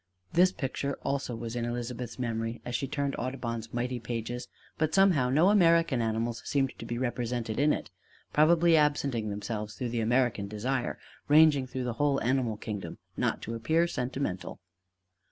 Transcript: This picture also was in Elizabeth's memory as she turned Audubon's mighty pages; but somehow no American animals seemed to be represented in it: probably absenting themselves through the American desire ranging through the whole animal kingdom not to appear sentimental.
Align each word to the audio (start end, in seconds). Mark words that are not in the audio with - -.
This 0.33 0.51
picture 0.51 0.97
also 1.03 1.35
was 1.35 1.55
in 1.55 1.63
Elizabeth's 1.63 2.17
memory 2.17 2.59
as 2.65 2.73
she 2.73 2.87
turned 2.87 3.15
Audubon's 3.19 3.71
mighty 3.71 3.99
pages; 3.99 4.47
but 4.79 4.95
somehow 4.95 5.29
no 5.29 5.51
American 5.51 6.01
animals 6.01 6.41
seemed 6.43 6.73
to 6.79 6.87
be 6.87 6.97
represented 6.97 7.59
in 7.59 7.71
it: 7.71 7.91
probably 8.33 8.75
absenting 8.75 9.29
themselves 9.29 9.75
through 9.75 9.89
the 9.89 10.01
American 10.01 10.47
desire 10.47 10.97
ranging 11.27 11.67
through 11.67 11.83
the 11.83 11.93
whole 12.01 12.19
animal 12.23 12.57
kingdom 12.57 12.97
not 13.15 13.43
to 13.43 13.53
appear 13.53 13.85
sentimental. 13.85 14.59